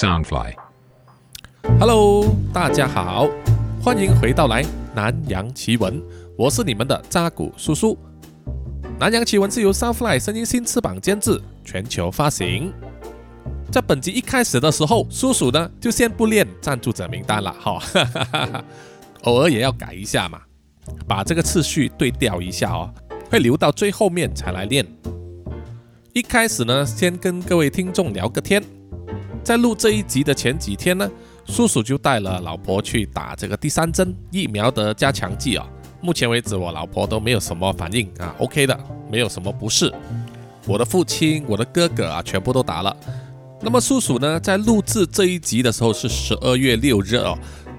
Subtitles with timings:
[0.00, 0.54] Soundfly。
[1.78, 3.28] Hello，大家好，
[3.82, 6.02] 欢迎回到来南洋奇闻，
[6.38, 7.98] 我是你们的扎古叔叔。
[8.98, 12.72] 南洋奇闻是由 Soundfly 声音新翅膀监制，全球发行。
[13.70, 17.78] 在本集一开始的时候，叔叔呢就先不练赞助者名单了哈，
[19.24, 20.40] 偶尔也要改一下嘛，
[21.06, 22.90] 把这个次序对调一下哦，
[23.28, 24.86] 会留到最后面才来练。
[26.14, 28.64] 一开始呢，先跟各位听众聊个天。
[29.42, 31.10] 在录这一集的前几天呢，
[31.46, 35.66] 叔叔就带了老婆去打这个第三针疫苗的加强剂啊、
[36.00, 38.78] 目前为止，我老婆都没有什么反应啊，OK 的，
[39.10, 39.92] 没有什么不适。
[40.66, 42.94] 我的父亲、我的哥哥啊，全部都打了。
[43.62, 47.36] 那么叔叔呢，在录制这一集的时候是十二月六日哦，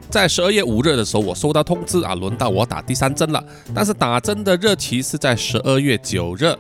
[0.09, 3.43] 在十二月五日的时候，我收到通知啊，轮到我打第三针了。
[3.73, 6.55] 但是打针的日期是在十二月九日。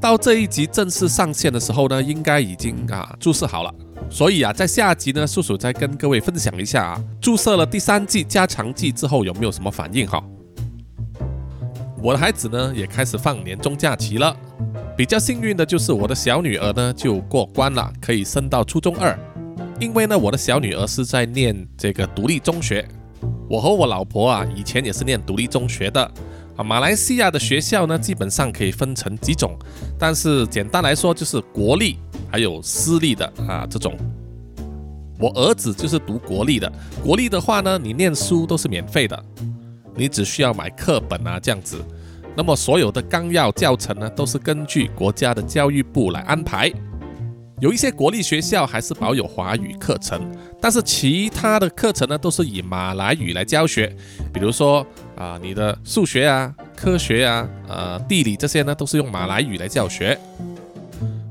[0.00, 3.74] 到这一集正式上线的时候呢，应该已经啊注射好了。
[4.12, 10.22] 所以啊，在下集呢，叔叔再跟各位分享一下啊，注射了第三剂加强剂之后有没有什么反应哈。
[12.02, 14.36] 我的孩子呢也开始放年终假期了，
[14.94, 19.18] 比较幸运的就是我的小女儿呢就过关了，可以升到初中二。
[19.80, 22.86] 因为呢，我的小女儿是在念这个独立中学，
[23.48, 26.12] 我和我老婆啊以前也是念独立中学的。
[26.56, 29.56] 啊，马来西亚的学校呢，基本上可以分成几种，
[29.98, 31.98] 但是简单来说就是国立
[32.30, 33.96] 还有私立的啊这种。
[35.18, 36.70] 我儿子就是读国立的，
[37.02, 39.24] 国立的话呢，你念书都是免费的，
[39.94, 41.80] 你只需要买课本啊这样子。
[42.34, 46.72] 那么所有的纲要教程呢，都是根据国家的教育部来安排。
[47.60, 50.20] 有一些国立学校还是保有华语课程，
[50.60, 53.94] 但是其他的课程呢，都是以马来语来教学。
[54.32, 54.84] 比如说
[55.22, 60.18] 啊、你的数学啊、科学啊、呃地理这些呢，都是用马来语来教学。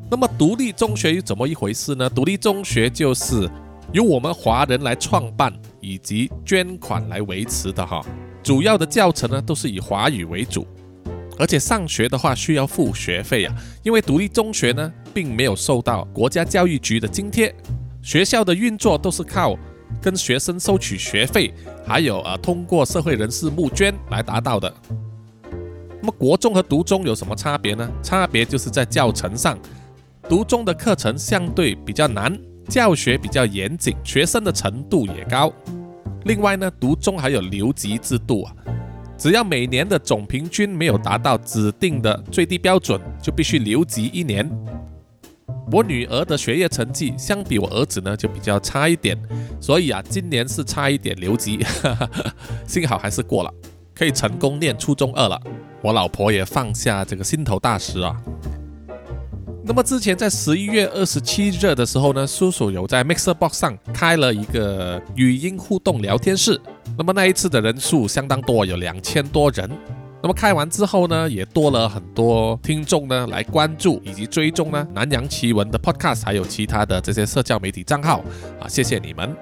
[0.09, 2.09] 那么独立中学又怎么一回事呢？
[2.09, 3.49] 独立中学就是
[3.91, 8.01] 由我们华人来创办以及捐款来维持的哈。
[8.41, 10.65] 主要的教程呢，都是以华语为主。
[11.37, 13.53] 而且上学的话需要付学费啊，
[13.83, 17.53] 因为独立中学呢并没有受到国家教育局的津贴，
[18.01, 19.57] 学校的运作都是靠
[20.01, 21.53] 跟学生收取学费，
[21.85, 24.73] 还有呃通过社会人士募捐来达到的。
[26.01, 27.87] 那么国中和读中有什么差别呢？
[28.01, 29.57] 差别就是在教程上，
[30.27, 32.35] 读中的课程相对比较难，
[32.67, 35.53] 教学比较严谨，学生的程度也高。
[36.25, 38.55] 另外呢，读中还有留级制度啊。
[39.17, 44.49] 只要每年的总平均没有达到指定的最低标准，就必须留级一年。
[45.71, 49.17] 我女儿的学业成绩相比我儿子呢就比较差一点，
[49.59, 51.59] 所以啊，今年是差一点留级，
[52.65, 53.53] 幸好还是过了，
[53.93, 55.39] 可以成功念初中二了。
[55.81, 58.15] 我老婆也放下这个心头大石啊。
[59.63, 66.59] 那么之前在十一月二十七日的时候呢，叔叔有在 Mixer Box 上开了一个语音互动聊天室。
[66.97, 69.69] 那么那一次的人数相当多，有两千多人。
[70.23, 78.23] 那么开完之后呢，也多了很多听众呢来关注以及追踪呢南洋奇闻的 Podcast，还有其他的这些社交媒体账号
[78.59, 79.35] 啊，谢谢你们。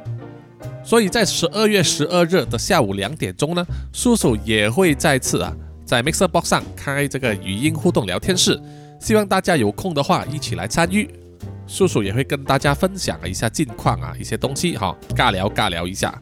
[0.84, 5.54] 所以在十二月十二日的下午两点钟呢，叔叔也会再次啊
[5.86, 8.60] 在 Mixer Box 上开这个语音互动聊天室，
[9.02, 11.10] 希望大家有空的话一起来参与。
[11.68, 16.20] 叔叔也会跟大家分享一下近况啊，一些东西哈，尬聊尬聊一下。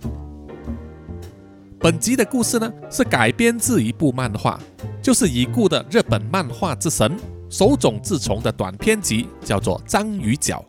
[1.79, 4.59] 本集的故事呢，是改编自一部漫画，
[4.99, 7.15] 就是已故的日本漫画之神
[7.51, 10.65] 手冢治虫的短篇集，叫做《章鱼脚》。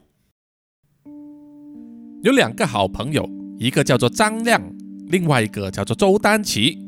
[2.22, 3.26] 有两个好朋友，
[3.58, 4.62] 一个叫做张亮，
[5.06, 6.78] 另外一个叫做周丹奇。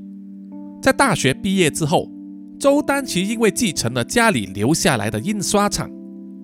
[0.82, 2.06] 在大学毕业之后，
[2.58, 5.90] 周丹奇因为继承了家里留下来的印刷厂，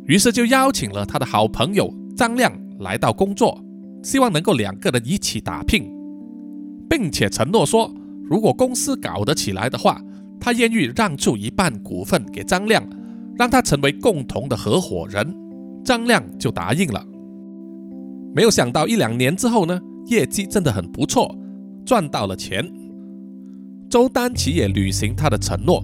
[0.07, 3.63] 于是就邀请了他的好朋友张亮来到工作，
[4.03, 5.95] 希望能够两个人一起打拼。
[6.89, 7.93] 并且承诺说，
[8.25, 10.01] 如果公司搞得起来的话，
[10.39, 12.83] 他愿意让出一半股份给张亮，
[13.37, 15.35] 让他成为共同的合伙人。
[15.85, 17.05] 张亮就答应了。
[18.35, 21.35] 没有想到一两年之后呢，业绩真的很不错，
[21.85, 22.71] 赚到了钱。
[23.89, 25.83] 周丹奇也履行他的承诺，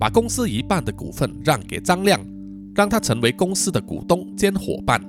[0.00, 2.18] 把公司一半的股份让给张亮，
[2.74, 5.00] 让他成为公司的股东兼伙伴。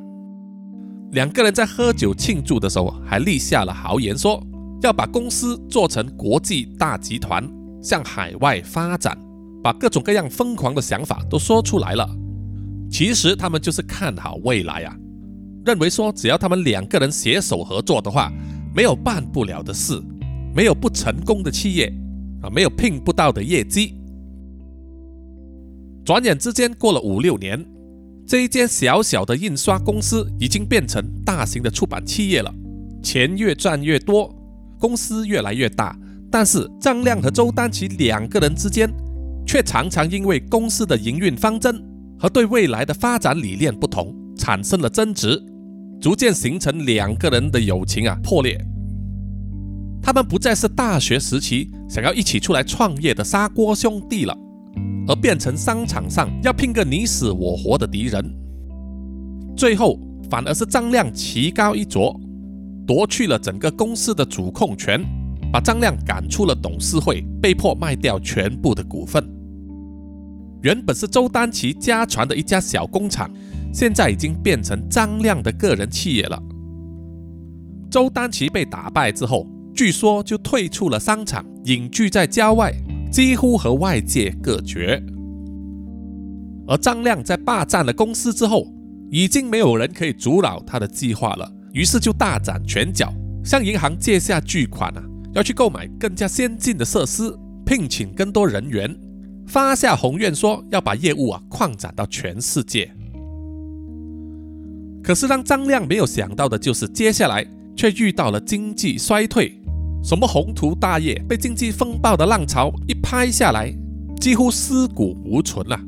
[1.12, 4.46] 两个人在喝酒庆祝的时候，还立下了豪言说。
[4.88, 7.48] 要把公司做成国际大集团，
[7.82, 9.18] 向海外发展，
[9.64, 12.10] 把各种各样疯狂的想法都说出来了。
[12.90, 14.96] 其实他们就是看好未来啊，
[15.66, 18.32] 认为说只要他们两个人携手合作的话，
[18.76, 20.02] 没有办不了的事，
[20.54, 21.92] 没有不成功的企业
[22.42, 23.96] 啊，没有拼不到的业绩。
[26.06, 27.66] 转眼之间过了五六年，
[28.28, 32.54] 这一间小小的印刷公司已经变成大型的出版企业了，
[33.02, 34.30] 钱越赚越多，
[34.84, 35.98] 公司越来越大。
[36.30, 38.92] 但是张亮和周丹奇两个人之间，
[39.48, 41.82] 却常常因为公司的营运方针
[42.20, 45.42] 和对未来的发展理念不同，产生了争执，
[46.02, 48.60] 逐渐形成两个人的友情啊破裂。
[50.02, 54.38] 他们不再是大学时期想要一起出来创业的砂锅兄弟了。
[55.06, 58.24] 而变成商场上要拼个你死我活的敌人，
[59.54, 60.00] 最后
[60.30, 62.18] 反而是张亮棋高一着，
[62.86, 65.04] 夺去了整个公司的主控权，
[65.52, 69.24] 把张亮赶出了董事会，被迫卖掉全部的股份。
[70.62, 73.30] 原本是周丹奇家传的一家小工厂，
[73.74, 76.42] 现在已经变成张亮的个人企业了。
[77.90, 82.74] 周丹奇被打败之后，据说就退出了商场，隐居在郊外。
[83.12, 85.00] 几乎和外界隔绝，
[86.66, 88.66] 而张亮在霸占了公司之后，
[89.12, 95.04] 已经没有人可以阻挠他的计划了，于是就大展拳脚，向银行借下巨款啊，
[95.34, 97.36] 要去购买更加先进的设施，
[97.66, 98.96] 聘请更多人员，
[99.48, 102.90] 发下宏愿说要把业务啊扩展到全世界。
[105.04, 109.60] 可是让张亮没有想到的就是，接下来却遇到了经济衰退。
[110.04, 113.74] 什么宏图大业被经济风暴的浪潮一拍下来，
[114.22, 115.80] 几乎尸骨无存了。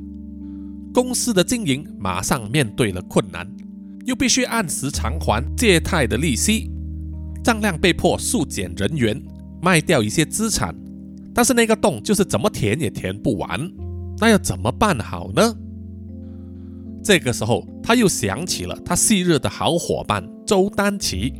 [0.93, 3.47] 公司的经营马上面对了困难，
[4.05, 6.71] 又必须按时偿还借贷的利息，
[7.43, 9.21] 张亮被迫速减人员，
[9.61, 10.73] 卖掉一些资产。
[11.33, 13.69] 但是那个洞就是怎么填也填不完，
[14.19, 15.55] 那要怎么办好呢？
[17.03, 21.33] 这个时候他又想起了他昔日的好伙伴周丹奇，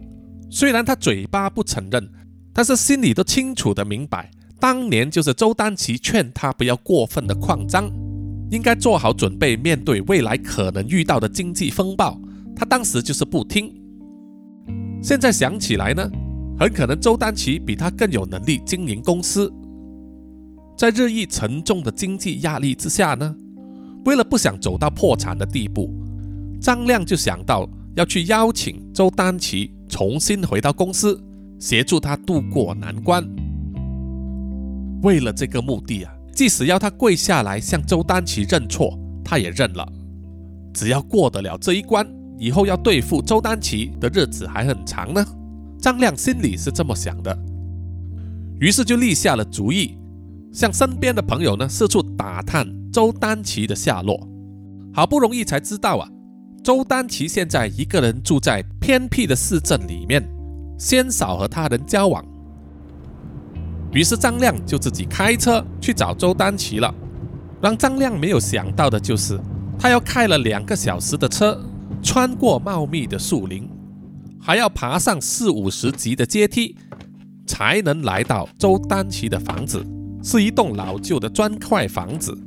[0.49, 2.09] 虽然他嘴巴不承认。
[2.57, 4.31] 但是心里都清楚的明白，
[4.61, 7.91] 当年就是周丹奇劝他不要过分的扩张，
[8.49, 12.17] 应该做好准备面对未来可能遇到的经济风暴。
[12.55, 13.73] 他当时就是不听。
[15.01, 16.09] 现在想起来呢，
[16.59, 19.51] 很可能周丹奇比他更有能力经营公司。
[20.77, 23.35] 在日益沉重的经济压力之下呢，
[24.05, 25.93] 为了不想走到破产的地步，
[26.59, 31.21] 张亮就想到要去邀请周丹奇重新回到公司。
[31.57, 33.25] 协助他渡过难关。
[35.01, 39.87] 为了这个目的啊，即使要他跪下来向周丹奇认错，他也认了。
[40.73, 42.05] 只要过得了这一关，
[42.37, 45.25] 以后要对付周丹奇的日子还很长呢。
[45.79, 47.37] 张亮心里是这么想的，
[48.59, 49.97] 于是就立下了主意，
[50.51, 54.19] 向身边的朋友呢四处打探周丹奇的下落。
[54.93, 56.09] 好不容易才知道啊，
[56.63, 60.23] 周丹奇现在一个人住在偏僻的市镇里面。
[60.77, 62.21] 鲜少和他人交往，
[63.93, 66.93] 于是张亮就自己开车去找周丹奇了。
[67.61, 69.39] 让张亮没有想到的就是，
[69.79, 71.57] 他要开了两个小时的车，
[72.05, 73.67] 穿过茂密的树林，
[74.39, 76.77] 还要爬上四五十级的阶梯，
[77.47, 79.83] 才能来到周丹奇的房子。
[80.21, 82.37] 是一栋老旧的砖块房子。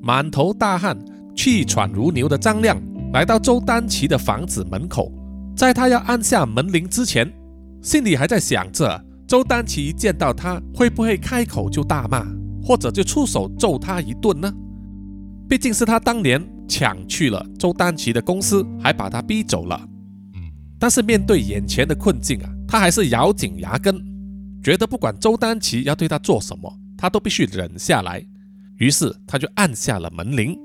[0.00, 0.96] 满头大汗、
[1.36, 2.80] 气喘如牛的张亮
[3.12, 5.12] 来到周丹奇的房子门口。
[5.56, 7.30] 在他要按下门铃之前，
[7.82, 12.24] 心里还在想着周丹奇见到他会不会开口就大骂，
[12.62, 14.52] 或者就出手揍他一顿呢？
[15.52, 19.78] 毕竟是他当年抢去了周丹奇的公司，还把他逼走了。
[20.78, 24.02] 但是面对眼前的困境啊，他还是咬紧牙根，
[24.64, 28.24] 觉得不管周丹奇要对他做什么，他都必须忍下来。
[28.78, 30.58] 于是他就按下了门铃。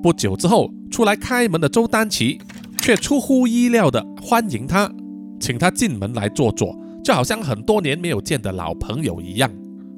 [0.00, 2.40] 不久之后，出来开门的周丹奇。
[2.78, 4.88] 却出乎意料的欢迎他，
[5.40, 9.50] 请他进门来坐坐，就好像很多年没有见的老朋友一样，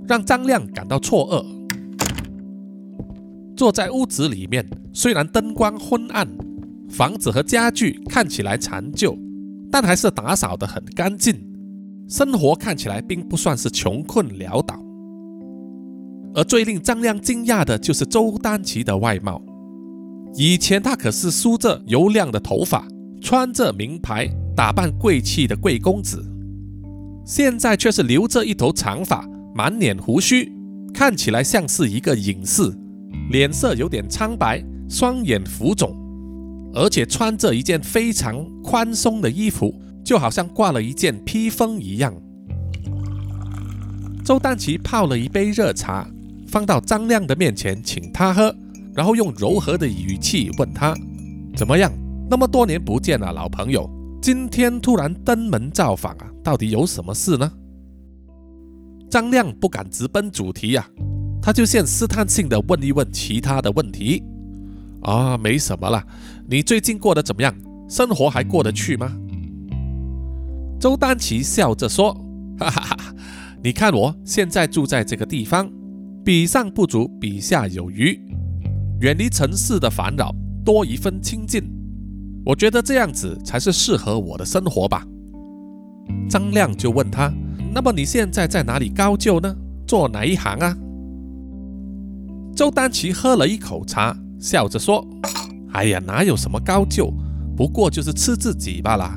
[0.09, 1.62] 让张亮感到错愕。
[3.57, 6.29] 坐在屋子里面，虽然灯光昏暗，
[6.89, 9.17] 房子和家具看起来残旧，
[9.71, 11.35] 但还是打扫得很干净，
[12.09, 14.83] 生活看起来并不算是穷困潦倒。
[16.35, 19.43] 而最令张亮惊讶的就是周丹奇的外貌。
[20.35, 22.89] 以前他可是梳着油亮的头发，
[23.21, 26.25] 穿着名牌，打扮贵气的贵公子，
[27.27, 30.51] 现在却是留着一头长发，满脸胡须，
[30.95, 32.63] 看起来像是一个隐士，
[33.31, 35.97] 脸色有点苍白，双眼浮肿，
[36.75, 39.75] 而且穿着一件非常宽松的衣服，
[40.05, 42.15] 就好像挂了一件披风一样。
[44.25, 46.07] 周丹奇泡了一杯热茶，
[46.47, 48.55] 放到张亮的面前，请他喝。
[48.95, 50.95] 然后用柔和的语气问他
[51.57, 51.91] ：“怎么样？
[52.31, 57.51] 那么多年不见了，老朋友，今天突然登门造访啊，到底有什么事呢？”
[59.11, 60.87] 张亮不敢直奔主题呀，
[61.43, 64.23] 他就先试探性的问一问其他的问题。
[65.03, 66.07] 啊，没什么啦，
[66.49, 67.53] 你最近过得怎么样？
[67.89, 69.13] 生活还过得去吗？
[70.81, 72.15] 周丹奇笑着说
[72.59, 73.15] ：“哈哈哈，
[73.63, 75.71] 你看我现在住在这个地方，
[76.25, 78.19] 比上不足，比下有余，
[79.01, 80.33] 远离城市的烦扰，
[80.65, 81.63] 多一分清静。
[82.45, 85.05] 我觉得这样子才是适合我的生活吧。”
[86.29, 87.33] 张亮就问他
[87.75, 89.55] ：“那么你现在在哪里高就呢？
[89.87, 90.77] 做哪一行啊？”
[92.55, 94.17] 周丹奇喝了一口茶。
[94.39, 95.07] 笑着说
[95.71, 97.15] ：“哎呀，哪有什么高就，
[97.57, 99.17] 不过就是吃自己罢了。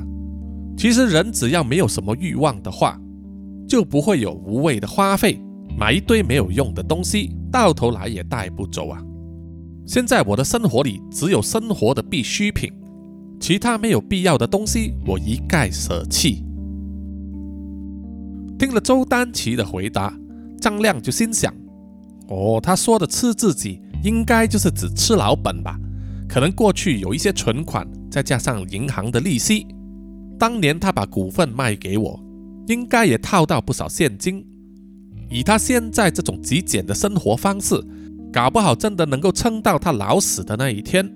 [0.76, 2.96] 其实人只要没有什么欲望的话，
[3.68, 5.42] 就不会有无谓的花费，
[5.76, 9.02] 买一堆没有用的东西，到头来也带不走啊。
[9.84, 12.72] 现在我的生活里只有生活的必需品，
[13.40, 16.44] 其他没有必要的东西我一概舍弃。”
[18.60, 20.16] 听了周丹奇的回答，
[20.60, 21.52] 张亮就心想
[22.28, 25.76] ：“哦，他说的吃自己。”应该就是指吃老本吧，
[26.28, 29.66] 可能过去有一些存款，再加上银行的利息。
[30.38, 32.22] 当年他把股份卖给我，
[32.68, 34.46] 应该也套到不少现金。
[35.28, 37.74] 以他现在这种极简的生活方式，
[38.32, 41.10] 搞不好真的能够撑到他老死的那一天。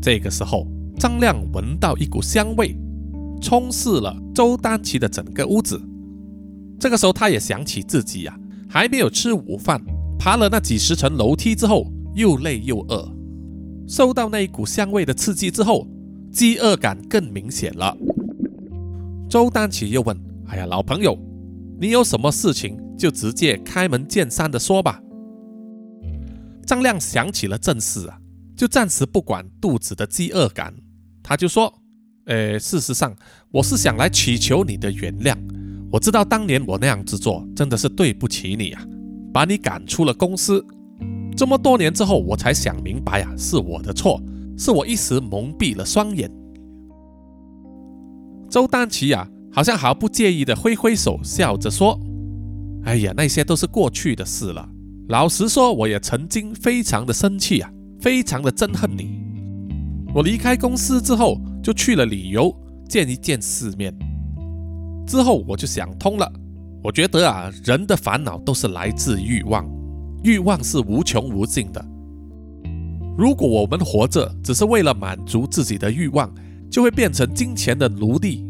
[0.00, 2.76] 这个时候，张亮闻到一股香味，
[3.40, 5.80] 充斥了周丹奇的整个屋子。
[6.78, 8.38] 这个时候，他也想起自己呀，
[8.74, 9.80] 还没有吃午饭。
[10.18, 13.08] 爬了那几十层楼梯之后，又累又饿，
[13.86, 15.86] 受到那一股香味的刺激之后，
[16.32, 17.96] 饥饿感更明显了。
[19.30, 21.16] 周丹奇又问：“哎呀，老朋友，
[21.78, 25.00] 你有什么事情就直接开门见山的说吧。”
[26.66, 28.18] 张亮想起了正事啊，
[28.56, 30.74] 就暂时不管肚子的饥饿感，
[31.22, 31.72] 他就说
[32.26, 33.14] ：“呃，事实上，
[33.52, 35.36] 我是想来祈求你的原谅。
[35.94, 38.84] 我知道当年我那样子做，真的是对不起你啊。”
[39.32, 40.64] 把你赶出了公司，
[41.36, 44.20] 这么多年之后，我才想明白呀，是我的错，
[44.58, 46.28] 是我一时蒙蔽了双眼。
[48.48, 51.96] 周丹奇呀，好像毫不介意的挥挥手，笑着说
[52.86, 54.68] ：“哎呀，那些都是过去的事了。
[55.08, 57.70] 老实说，我也曾经非常的生气啊，
[58.00, 59.20] 非常的憎恨你。
[60.12, 62.52] 我离开公司之后，就去了旅游，
[62.88, 63.92] 见一见世面。
[65.06, 66.30] 之后我就想通了。”
[66.84, 69.66] 我觉得啊，人的烦恼都是来自欲望，
[70.22, 71.82] 欲望是无穷无尽的。
[73.16, 76.30] 如果我们活着只是为了满足自己的欲望，
[76.70, 78.44] 就会变成金钱的奴隶，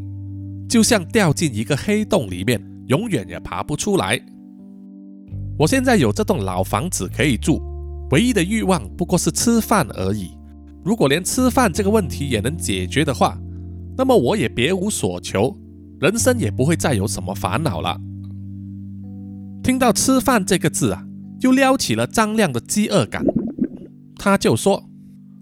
[0.69, 4.21] 就像掉进一个黑洞里面，永远也爬不出来。
[5.57, 7.63] 我现在有这栋老房子可以住，
[8.11, 10.31] 唯一的欲望不过是吃饭而已。
[10.85, 13.39] 如果连吃饭这个问题也能解决的话，
[13.97, 15.57] 那么我也别无所求，
[16.05, 17.99] 人生也不会再有什么烦恼了。
[19.63, 21.03] 听到“吃饭”这个字啊，
[21.41, 23.25] 就撩起了张亮的饥饿感。
[24.19, 24.85] 他就说：“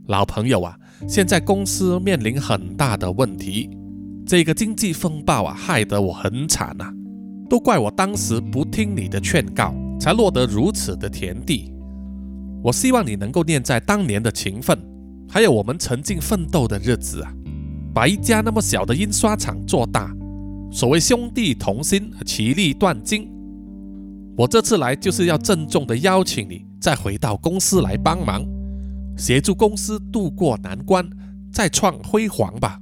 [0.07, 0.79] 老朋友啊，
[1.09, 3.69] 现在公司面临很大的问题，
[4.25, 6.93] 这个经济风暴啊，害得我很惨呐。
[7.51, 11.75] 都怪我当时不听你的劝告，才落得如此的田地。
[12.63, 14.79] 我希望你能够念在当年的情分，
[15.29, 17.35] 还有我们曾经奋斗的日子啊，
[17.93, 20.15] 把一家那么小的印刷厂做大。
[20.73, 23.31] 所谓兄弟同心，其利断金。”
[24.35, 28.43] 我这次来就是要郑重的邀请你再回到公司来帮忙，
[29.19, 31.07] 协助公司渡过难关，
[31.53, 32.81] 再创辉煌吧。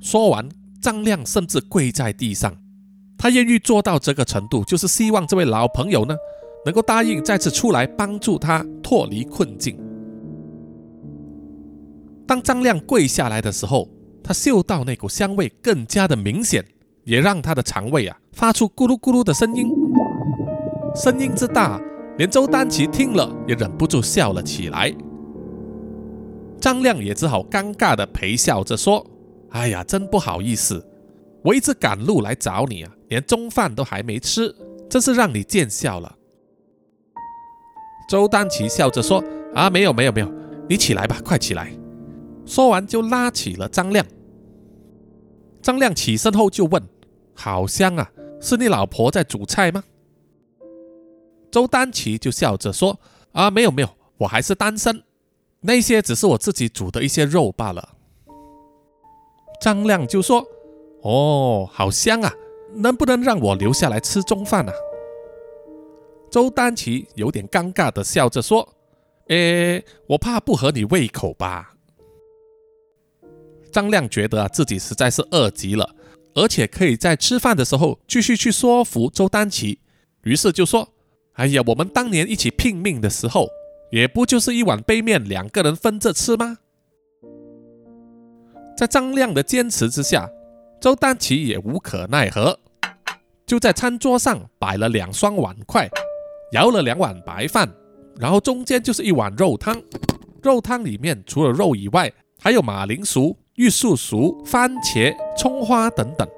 [0.00, 0.48] 说完，
[0.80, 2.54] 张亮甚至跪在地上，
[3.18, 6.14] 他愿意做到这个程度，就是希望这位老朋友呢
[6.64, 9.76] 能够答应再次出来帮助他脱离困境。
[12.28, 13.88] 当张亮跪下来的时候，
[14.28, 16.62] 他嗅到那股香味更加的明显，
[17.04, 19.66] 也让他的肠胃啊发出咕噜咕噜的声音。
[20.94, 21.80] 声音之大，
[22.18, 24.94] 连周丹奇听了也忍不住笑了起来。
[26.60, 29.02] 张亮也只好尴尬的陪笑着说
[29.48, 30.86] ：“哎呀，真不好意思，
[31.42, 34.54] 我一直赶路来找你啊，连中饭都还没吃，
[34.90, 36.16] 真是让你见笑了。”
[38.10, 39.24] 周丹奇笑着说
[39.56, 40.30] ：“啊，没有没有没有，
[40.68, 41.72] 你起来吧，快起来。”
[42.44, 44.04] 说完就拉起了张亮。
[45.68, 46.82] 张亮起身后就问
[47.36, 48.10] ：“好香啊，
[48.40, 49.84] 是你老婆在煮菜吗？”
[51.52, 52.98] 周丹奇就笑着说
[53.32, 55.02] ：“啊，没有没有，我还是单身，
[55.60, 57.86] 那些只是我自己煮的一些肉罢了。”
[59.60, 60.42] 张亮就说
[61.04, 62.32] ：“哦，好香啊，
[62.72, 64.72] 能不能让我留下来吃中饭啊？”
[66.32, 68.66] 周丹奇有点尴尬的笑着说
[69.28, 71.74] ：“诶，我怕不合你胃口吧。”
[73.78, 75.88] 张亮觉得自己实在是饿极了，
[76.34, 79.78] 而且可以在吃饭的时候继续去说服周丹奇，
[80.24, 80.88] 于是就说。
[81.34, 83.46] 哎呀，我们当年一起拼命的时候，
[83.92, 86.58] 也不就是一碗杯面，两个人分着吃吗？
[88.76, 90.28] 在张亮的坚持之下，
[90.80, 92.58] 周丹琪也无可奈何，
[93.46, 95.88] 就在餐桌上摆了两双碗筷，
[96.50, 97.72] 舀了两碗白饭，
[98.16, 99.80] 然后中间就是一碗肉汤。
[100.42, 106.28] 肉汤里面除了肉以外，还有马铃薯、玉树薯、番茄、葱花等等，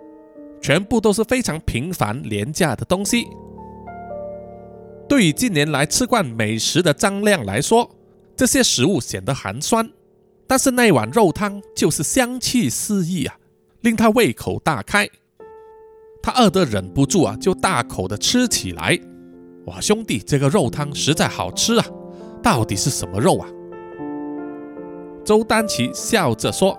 [0.59, 3.27] 全部都是非常平凡廉价的东西。
[5.07, 7.91] 对于近年来吃惯美食的张亮来说，
[8.35, 9.87] 这些食物显得寒酸，
[10.47, 13.37] 但是那碗肉汤就是香气四溢啊，
[13.83, 15.07] 令他胃口大开。
[16.23, 18.99] 他饿得忍不住啊，就大口的吃起来。
[19.67, 21.87] 哇，兄弟，这个肉汤实在好吃啊！
[22.43, 23.47] 到底是什么肉啊？
[25.23, 26.79] 周丹琪笑着说：“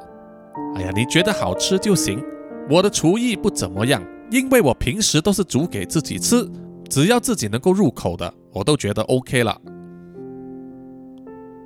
[0.75, 2.23] 哎呀，你觉得好吃就行，
[2.69, 6.47] 我的厨艺不怎么样，因为我平时都是煮给自己吃。”
[6.89, 9.57] 只要自己能够入口的，我都觉得 OK 了。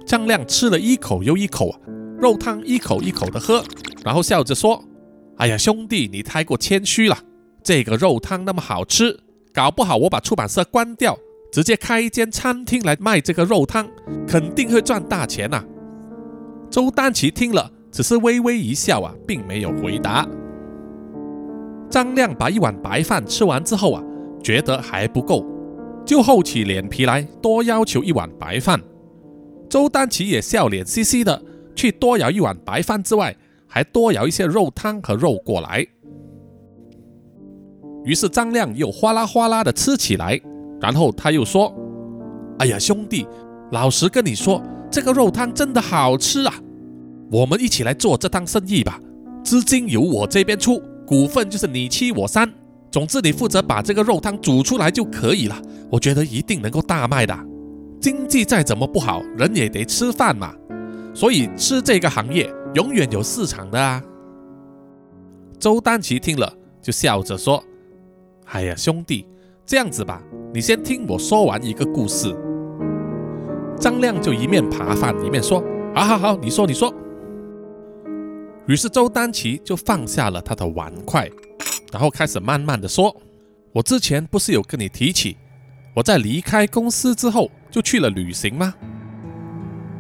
[0.06, 1.74] 张亮吃了一口又一口，
[2.20, 3.64] 肉汤一口一口的喝，
[4.04, 4.84] 然后笑着说
[5.38, 7.18] ：“哎呀，兄弟，你太过谦虚了。
[7.64, 9.20] 这个肉汤那么好吃，
[9.52, 11.18] 搞不好我把出版社关掉，
[11.52, 13.90] 直接开一间餐厅来卖这个肉汤，
[14.28, 15.64] 肯定会赚大钱呐。”
[16.70, 20.28] 周丹奇听了，只是微微一笑啊，并没有回答。
[21.90, 24.04] 张亮把一碗白饭吃完之后啊。
[24.44, 25.44] 觉得还不够，
[26.06, 28.80] 就厚起脸皮来多要求一碗白饭。
[29.68, 31.42] 周丹琪也笑脸嘻嘻的
[31.74, 33.36] 去多舀一碗白饭之外，
[33.66, 35.84] 还多舀一些肉汤和肉过来。
[38.04, 40.40] 于是张亮又哗啦哗啦的吃起来，
[40.80, 41.74] 然后他又说
[42.60, 43.26] ：“哎呀，兄弟，
[43.72, 44.62] 老实跟你说，
[44.92, 46.54] 这个肉汤真的好吃啊！
[47.32, 49.00] 我们一起来做这趟生意吧，
[49.44, 52.52] 资金由我这边出，股份就是你七我三。”
[52.92, 55.62] 总之，你负责把这个肉汤煮出来就可以了。
[55.92, 57.38] 我觉得一定能够大卖的。
[58.00, 60.54] 经济再怎么不好，人也得吃饭嘛。
[61.14, 64.02] 所以吃这个行业永远有市场的啊。
[65.60, 67.62] 周丹琪听了就笑着说
[68.48, 69.26] ：“哎呀，兄弟，
[69.66, 70.22] 这样子吧，
[70.54, 72.34] 你先听我说完一个故事。”
[73.78, 75.62] 张亮就一面扒饭一面说
[75.94, 76.94] ：“好好好，你说你说。”
[78.68, 81.30] 于是周丹琪就放下了他的碗筷。
[81.92, 83.16] 然后开始慢慢的说
[83.72, 85.38] ：“我之前不是有跟你提起，
[85.94, 88.74] 我在离开公司之后就去了旅行吗？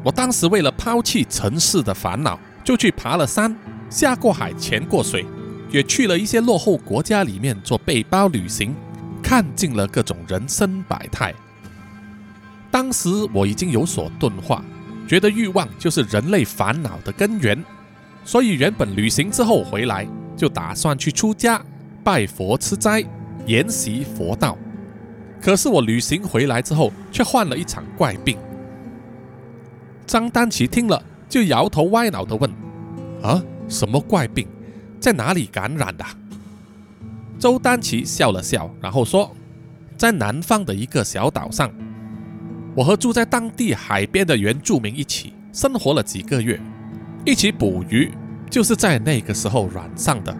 [0.03, 3.55] 我当时为了抛弃城市的烦恼，就去爬了山，
[3.89, 5.25] 下过海，潜过水，
[5.71, 8.75] 也去了一些落后国家里面做背包旅行，
[9.23, 11.33] 看尽了各种人生百态。
[12.69, 14.65] 当时我已经有所钝化，
[15.07, 17.63] 觉得欲望就是人类烦恼的根源，
[18.25, 21.61] 所以原本旅行之后回来就打算去出家。”
[22.03, 23.03] 拜佛吃斋，
[23.47, 24.55] 研习佛道。
[25.41, 28.37] 可是我旅行回来之后，却患了一场怪病。
[30.05, 32.47] 张丹琪听了，就摇头歪脑的问
[33.23, 34.47] ：“啊，什么怪病？
[34.99, 36.05] 在哪里感染的？”
[37.39, 39.35] 周丹琪笑了笑，然后说
[39.97, 41.73] ：“在南方的一个小岛上，
[42.75, 46.61] 我和住在当地海边的原住民一起生活了几个月，
[47.25, 48.11] 一起捕鱼，
[48.49, 50.35] 就是在那个时候染上的。”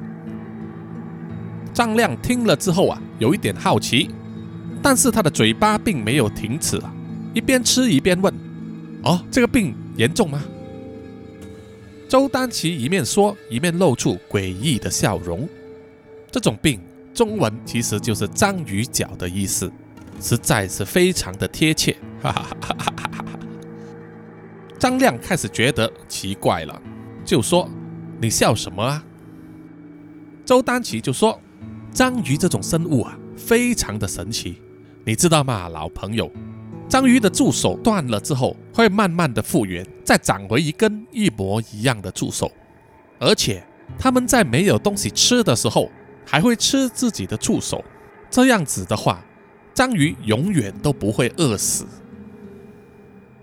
[1.73, 4.09] 张亮听了之后啊，有一点好奇，
[4.81, 6.93] 但是他的嘴巴并没有停止啊，
[7.33, 8.33] 一边吃一边问
[9.03, 10.41] ：“哦，这个病严重吗？”
[12.07, 15.49] 周丹琪一面说，一面露出诡异的笑容。
[16.31, 16.79] 这种病，
[17.13, 19.69] 中文其实就是章鱼脚的意思，
[20.21, 21.97] 实在是非常的贴切。
[22.21, 22.94] 哈哈哈哈哈！
[24.79, 26.81] 张亮开始觉得奇怪了，
[27.23, 27.69] 就说
[28.21, 29.03] ：“你笑什么啊？”
[30.45, 31.39] 周丹琪就说。
[31.91, 34.61] 章鱼这种生物啊，非常的神奇，
[35.05, 36.29] 你知道吗，老朋友？
[36.89, 42.51] 章鱼的触手断了之后，会慢慢的复原，再长回一根一模一样的触手，
[43.17, 43.63] 而且
[43.97, 45.89] 它们在没有东西吃的时候，
[46.25, 47.81] 还会吃自己的触手。
[48.29, 49.23] 这样子的话，
[49.73, 51.85] 章鱼永远都不会饿死。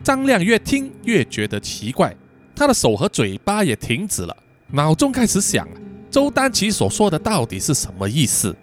[0.03, 2.15] 张亮越听越觉得奇怪，
[2.57, 4.37] 他的手和嘴巴也停止了，
[4.69, 5.67] 脑中开始想。
[6.11, 8.55] 周丹琪所说的到底是什么意思？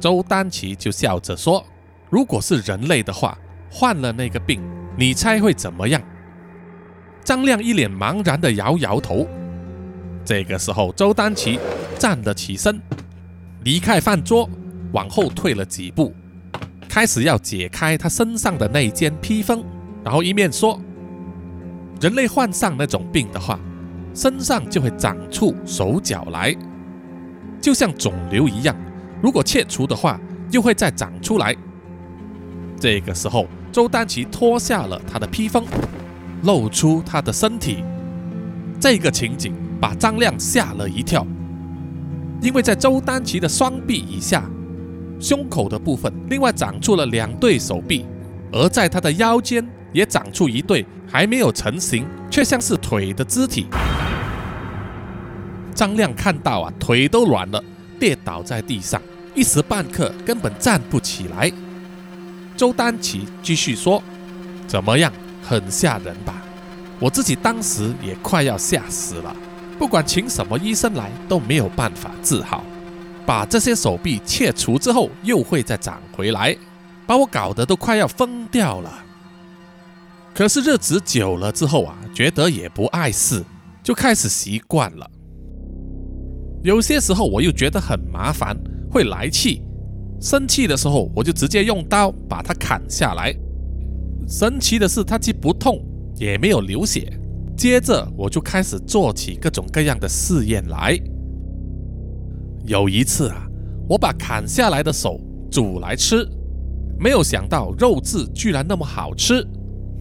[0.00, 1.64] 周丹琪就笑着说
[2.10, 3.38] ：“如果是人类的话，
[3.70, 4.60] 患了那个病，
[4.98, 6.02] 你猜会怎么样？”
[7.22, 9.28] 张亮一脸茫然的摇摇头。
[10.24, 11.60] 这个时候，周丹琪
[11.98, 12.80] 站了起身，
[13.62, 14.48] 离开饭桌，
[14.92, 16.12] 往后退了几步，
[16.88, 19.64] 开始要解开他身上的那件披风，
[20.04, 20.80] 然后一面说
[22.00, 23.58] ：“人类患上那种病的话。”
[24.14, 26.54] 身上就会长出手脚来，
[27.62, 28.76] 就像肿瘤一样。
[29.22, 31.56] 如果切除的话，又会再长出来。
[32.78, 35.64] 这个时候，周丹奇脱下了他的披风，
[36.42, 37.82] 露出他的身体。
[38.78, 41.26] 这个情景把张亮吓了一跳，
[42.42, 44.44] 因为在周丹奇的双臂以下，
[45.18, 48.04] 胸口的部分另外长出了两对手臂，
[48.52, 53.66] 而在他的腰间也长出一对还没有成型却像是腿的肢体。
[55.74, 57.62] 张亮看到啊，腿都软了，
[57.98, 59.00] 跌倒在地上，
[59.34, 61.50] 一时半刻根本站不起来。
[62.56, 64.02] 周丹奇继续说
[64.68, 66.42] ：“怎么样，很吓人吧？”
[67.00, 69.34] 我自己当时也快要吓死了，
[69.78, 72.62] 不管请什么医生来都没有办法治好。
[73.24, 76.56] 把这些手臂切除之后，又会再长回来，
[77.06, 79.04] 把我搞得都快要疯掉了。
[80.34, 83.44] 可是日子久了之后啊，觉得也不碍事，
[83.82, 85.10] 就开始习惯了。
[86.62, 88.56] 有些时候我又觉得很麻烦，
[88.90, 89.62] 会来气，
[90.20, 93.34] 生气的时候我就直接用刀把它砍下来。
[94.26, 95.82] 神奇的是，它既不痛。
[96.16, 97.10] 也没有流血，
[97.56, 100.96] 接着我就开始做起各种各样的试验来。
[102.64, 103.44] 有一次啊，
[103.88, 105.18] 我把砍下来的手
[105.50, 106.28] 煮来吃，
[107.00, 109.44] 没有想到肉质居然那么好吃，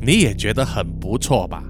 [0.02, 1.64] 你也觉得很不错吧？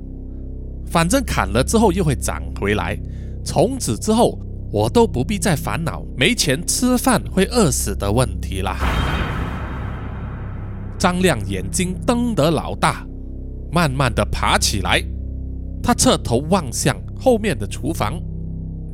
[0.88, 2.98] 反正砍了之后又会长回来，
[3.44, 4.40] 从此之后
[4.72, 8.78] 我都不必再烦恼没钱吃饭会饿死的问题啦。
[10.98, 13.06] 张亮眼睛瞪得老大。
[13.74, 15.02] 慢慢的爬起来，
[15.82, 18.22] 他侧头望向后面的厨房，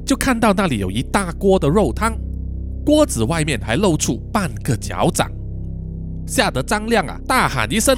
[0.06, 2.15] 就看到那里有一大锅的肉汤，
[2.86, 5.32] 锅子外面还露出半个脚掌，
[6.28, 7.95] 吓得张亮啊大喊一声，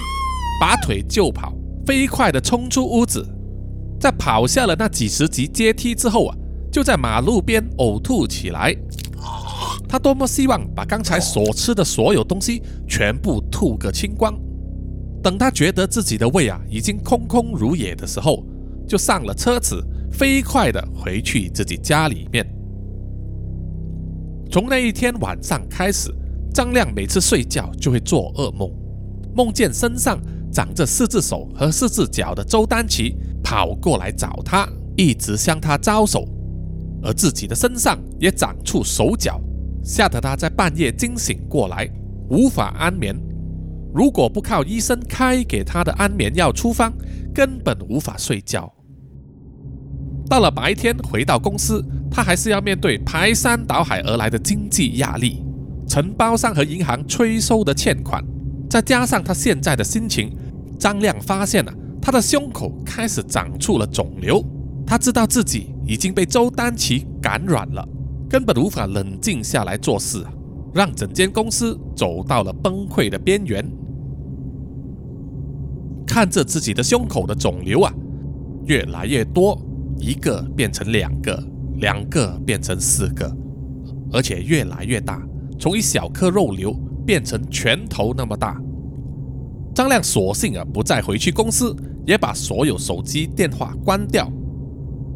[0.60, 1.54] 拔腿就跑，
[1.86, 3.26] 飞快的冲出屋子，
[4.00, 6.36] 在跑下了那几十级阶梯之后啊，
[6.72, 8.76] 就在马路边呕吐起来。
[9.88, 14.38] 他多么希望把刚才所吃的所有东西全部吐个清光。
[15.24, 18.46] 等他觉得自己的胃啊已经空空如也的时候，
[18.88, 22.46] 就上了车子，飞快的回去自己家里面。
[24.52, 26.14] 从那一天晚上开始，
[26.54, 28.72] 张亮每次睡觉就会做噩梦，
[29.36, 30.20] 梦见身上
[30.52, 36.28] 长着四只手和四只脚的周丹奇跑过来找他，一直向他招手，
[37.02, 39.40] 而自己的身上也长出手脚，
[39.84, 41.90] 吓得他在半夜惊醒过来，
[42.30, 43.16] 无法安眠。
[43.94, 46.94] 如果不靠医生开给他的安眠药处方，
[47.34, 48.72] 根本无法睡觉。
[50.30, 55.44] 到了白天回到公司，他还是要面对排山倒海而来的经济压力，
[55.88, 58.24] 承包商和银行催收的欠款，
[58.70, 60.32] 再加上他现在的心情，
[60.78, 64.44] 张亮发现了他的胸口开始长出了肿瘤。
[64.86, 67.88] 他知道自己已经被周丹奇感染了，
[68.30, 70.24] 根本无法冷静下来做事，
[70.74, 73.68] 让整间公司走到了崩溃的边缘。
[76.08, 77.94] 看着自己的胸口的肿瘤啊，
[78.66, 79.60] 越来越多，
[80.00, 81.44] 一个变成两个，
[81.78, 83.32] 两个变成四个，
[84.12, 85.22] 而且越来越大，
[85.60, 86.76] 从一小颗肉瘤
[87.10, 88.62] 变成拳头那么大。
[89.74, 94.32] 张亮索性啊，不再回去公司，也把所有手机电话关掉，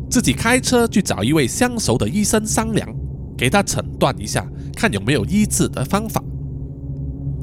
[0.09, 2.91] 自己开车去找一位相熟的医生商量，
[3.37, 4.43] 给他诊断一下，
[4.75, 6.19] 看有没有医治的方法。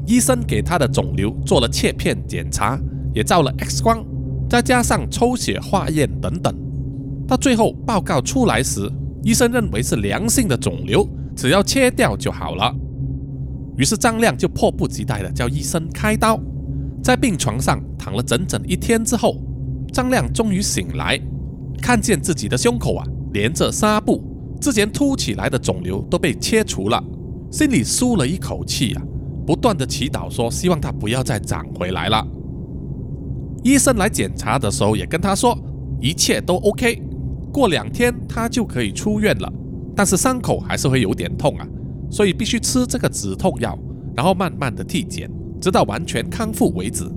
[0.05, 2.77] 医生给他的肿瘤做了切片检查。
[3.13, 4.05] 也照了 X 光，
[4.49, 6.53] 再加上抽血化验等等，
[7.25, 8.91] 到最后报告出来时，
[9.23, 12.73] 医生认为是良性的肿瘤，只要切掉就好了。
[13.77, 16.39] 于是张亮就迫不及待的叫医生开刀。
[17.03, 19.37] 在病床上躺了整整一天之后，
[19.91, 21.19] 张亮终于醒来，
[21.81, 24.23] 看见自己的胸口啊连着纱布，
[24.59, 27.03] 之前凸起来的肿瘤都被切除了，
[27.51, 29.01] 心里舒了一口气啊，
[29.47, 32.25] 不断的祈祷说希望它不要再长回来了。
[33.63, 35.57] 医生来检查的时候也跟他说，
[35.99, 37.01] 一切都 OK，
[37.51, 39.51] 过两天他就可以出院了。
[39.95, 41.67] 但是伤口还是会有点痛啊，
[42.11, 43.75] 所以必须吃这个止痛药，
[44.15, 47.09] 然后慢慢的递减，直到完全康复为止。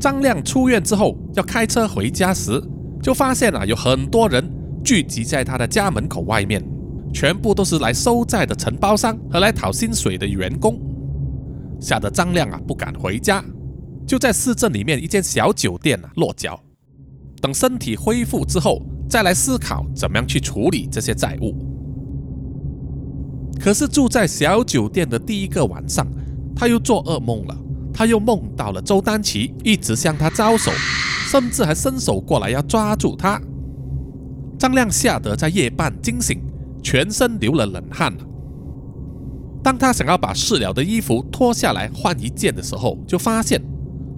[0.00, 2.58] 张亮出院之后要开车回家时，
[3.02, 4.42] 就发现啊有很多人
[4.82, 6.64] 聚集在他的家门口外面，
[7.12, 10.80] 全部都是来收债的承包商和来讨薪水的员工，
[11.78, 13.44] 吓得张亮啊不敢回家。
[14.06, 16.58] 就在市镇里面一间小酒店啊落脚，
[17.42, 21.54] 等身体恢复之后，再来思考怎么样去处理这些债务。
[23.58, 26.06] 可是住在小酒店的第一个晚上，
[26.54, 27.56] 他又做噩梦了。
[27.92, 30.70] 他又梦到了周丹奇一直向他招手，
[31.30, 33.38] 甚至还伸手过来要抓住他。
[34.58, 36.40] 张亮吓得在夜半惊醒，
[36.82, 38.14] 全身流了冷汗。
[39.62, 43.60] 当他想要把试了的衣服脱下来换一件的时候，就发现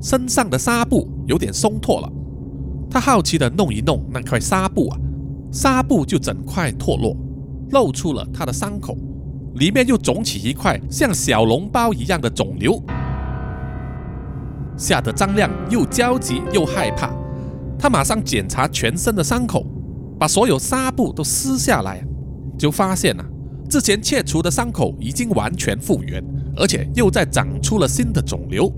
[0.00, 2.12] 身上的纱布有点松脱了。
[2.88, 4.98] 他好奇的弄一弄那块纱布啊，
[5.50, 7.16] 纱布就整块脱落，
[7.70, 8.96] 露出了他的伤口，
[9.54, 12.82] 里面又肿起一块像小笼包一样的肿瘤，
[14.76, 17.12] 吓得张亮又焦急又害怕。
[17.78, 19.66] 他马上检查全身的伤口，
[20.18, 22.02] 把所有纱布都撕下来，
[22.58, 23.24] 就发现啊。
[23.68, 26.22] 之前切除的伤口已经完全复原，
[26.56, 28.70] 而且又在长出了新的肿瘤。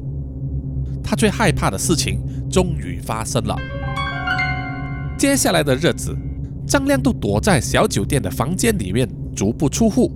[1.03, 3.57] 他最害怕的事情终于发生了。
[5.19, 6.17] 接下来的日子，
[6.67, 10.13] 张亮都躲在小酒店的房间里面，足不出户。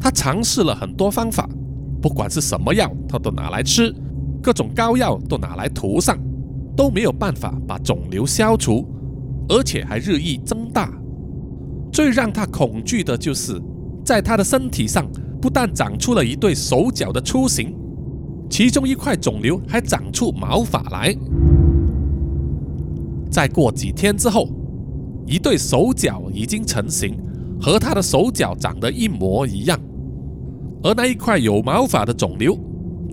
[0.00, 1.48] 他尝试了很多方法，
[2.00, 3.94] 不管是什么药，他都拿来吃，
[4.42, 6.18] 各种膏药都拿来涂上，
[6.74, 8.86] 都没有办法把肿瘤消除，
[9.48, 10.90] 而且还日益增大。
[11.92, 13.60] 最让他恐惧的就是。
[14.02, 15.06] 在他的身体上，
[15.40, 17.76] 不但长出了一对手脚的雏形，
[18.48, 21.14] 其中一块肿瘤还长出毛发来。
[23.30, 24.48] 再过几天之后，
[25.26, 27.14] 一对手脚已经成型，
[27.60, 29.78] 和他的手脚长得一模一样。
[30.82, 32.58] 而那一块有毛发的肿瘤，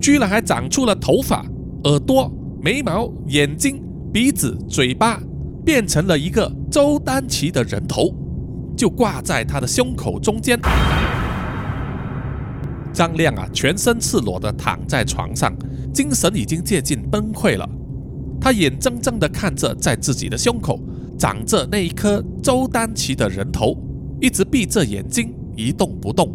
[0.00, 1.44] 居然还长出了头发、
[1.84, 5.20] 耳朵、眉毛、眼睛、鼻子、嘴巴，
[5.64, 8.14] 变成了一个周丹奇的人头。
[8.76, 10.56] 就挂在他的胸口中间。
[12.92, 15.52] 张亮啊，全身赤裸的躺在床上，
[15.92, 17.68] 精神已经接近崩溃了。
[18.40, 20.78] 他眼睁睁的看着在自己的胸口
[21.18, 23.76] 长着那一颗周丹奇的人头，
[24.20, 26.32] 一直闭着眼睛一动不动。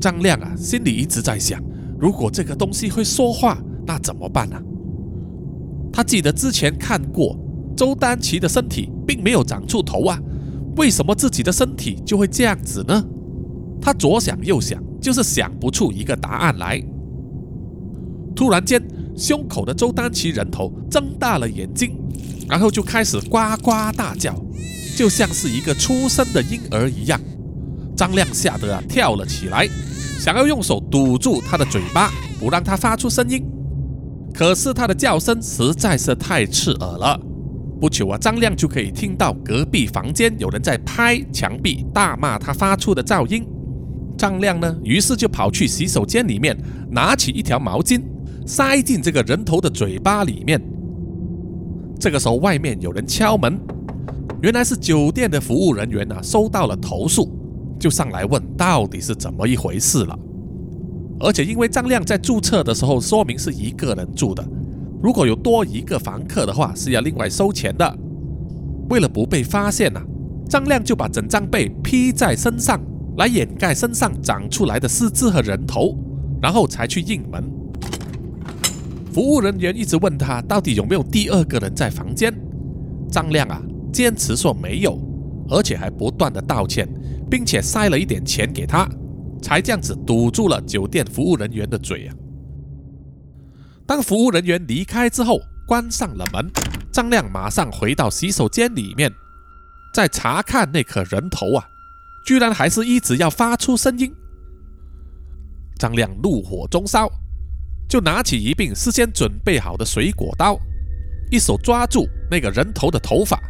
[0.00, 1.62] 张亮啊，心里一直在想：
[1.98, 4.56] 如果这个东西会说话，那怎么办呢？
[5.92, 7.36] 他记得之前看过
[7.76, 10.18] 周丹奇的身体并没有长出头啊。
[10.76, 13.04] 为什么自己的身体就会这样子呢？
[13.80, 16.80] 他左想右想，就是想不出一个答案来。
[18.36, 18.80] 突然间，
[19.16, 21.96] 胸口的周丹奇人头睁大了眼睛，
[22.48, 24.40] 然后就开始呱呱大叫，
[24.96, 27.20] 就像是一个出生的婴儿一样。
[27.98, 29.68] 张亮吓得啊跳了起来，
[30.20, 33.44] 想要用手堵住他的嘴巴，不让他发出声音。
[34.32, 37.20] 可是他的叫声实在是太刺耳了。
[37.80, 43.44] 不久啊，张亮就可以听到隔壁房间有人在拍墙壁，大骂他发出的噪音。
[44.16, 46.56] 张亮呢，于是就跑去洗手间里面，
[46.88, 48.00] 拿起一条毛巾，
[48.46, 50.62] 塞进这个人头的嘴巴里面。
[51.98, 53.58] 这个时候，外面有人敲门，
[54.40, 57.28] 原来是酒店的服务人员啊，收到了投诉，
[57.78, 60.18] 就上来问到底是怎么一回事了。
[61.20, 64.46] 而且因为张亮在注册的时候说明是一个人住的。
[65.02, 67.98] 如果有多一个房客的话，是要另外收钱的。
[68.90, 70.00] 为了不被发现呐，
[70.48, 72.80] 张亮就把整张被披在身上，
[73.16, 75.96] 来掩盖身上长出来的四肢和人头，
[76.40, 77.44] 然后才去应门。
[79.12, 82.32] 服务人员一直问他到底有没有第二个人在房间，
[83.10, 83.60] 张亮啊
[83.92, 84.98] 坚持说没有，
[85.48, 86.88] 而且还不断的道歉，
[87.30, 88.88] 并且塞了一点钱给他，
[89.42, 92.14] 才这样子堵住了酒店服务人员的嘴啊。
[93.86, 96.50] 当服务人员离开之后，关上了门，
[96.92, 99.10] 张亮马上回到洗手间里面，
[99.94, 101.64] 在查看那颗人头啊，
[102.26, 104.12] 居然还是一直要发出声音。
[105.78, 107.08] 张亮怒火中烧，
[107.88, 110.58] 就拿起一柄事先准备好的水果刀，
[111.30, 113.40] 一手抓住那个人头的头发，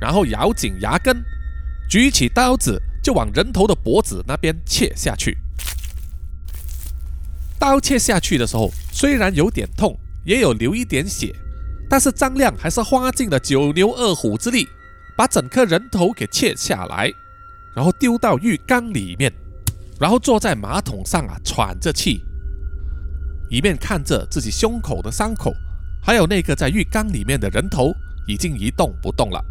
[0.00, 1.20] 然后咬紧牙根，
[1.88, 5.38] 举起刀子就往人头的脖子那边切下去。
[7.58, 11.34] 刀切下去的时候，虽然有点痛，也有流一点血，
[11.88, 14.66] 但是张亮还是花尽了九牛二虎之力，
[15.16, 17.12] 把整颗人头给切下来，
[17.76, 19.30] 然后丢到浴缸里面，
[20.00, 22.22] 然后坐在马桶上啊喘着气，
[23.50, 25.52] 一面看着自己胸口的伤口，
[26.02, 27.92] 还有那个在浴缸里面的人头
[28.26, 29.44] 已经一动不动了，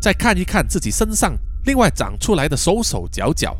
[0.00, 3.56] 再看一看自己身上另外长出来的手手脚脚，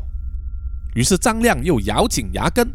[0.95, 2.67] 于是张亮又咬紧牙根。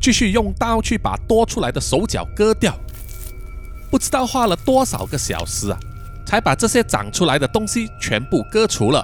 [0.00, 2.78] 继续用刀去把多出来的手脚割掉，
[3.90, 5.78] 不知道花了多少个小时啊，
[6.26, 9.02] 才把这些长出来的东西全部割除了，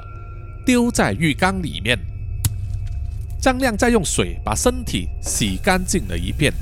[0.67, 1.99] 丢在浴缸里面。
[3.41, 6.53] 张亮再用水把身体洗干净了一遍，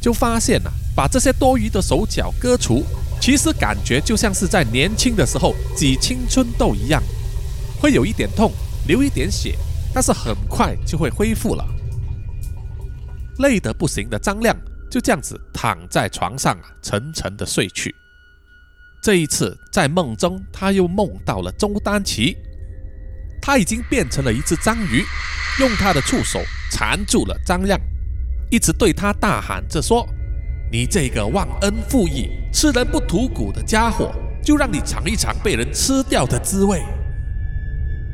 [0.00, 2.84] 就发现啊，把这些多余的手脚割除，
[3.20, 7.00] 其实感觉就像是在年轻的时候挤青春痘一样，
[7.82, 8.52] 会有一点痛，
[8.86, 9.58] 流一点血，
[9.92, 11.66] 但是很快就会恢复了。
[13.40, 14.56] 累得不行的张亮
[14.88, 17.92] 就这样子躺在床上啊，沉沉的睡去。
[19.02, 22.36] 这一次在梦中，他又梦到了周丹奇，
[23.42, 25.02] 他已经变成了一只章鱼，
[25.58, 26.40] 用他的触手
[26.70, 27.80] 缠住了张亮，
[28.48, 30.08] 一直对他大喊着说
[30.70, 36.80] ：“你这个忘恩负义、吃人不吐骨的家伙，就让你尝一尝被人吃掉的滋味。”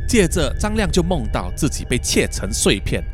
[0.08, 3.04] 接着，张亮就梦到自己被切成碎片，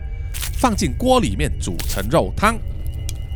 [0.57, 2.57] 放进锅里面煮成肉汤，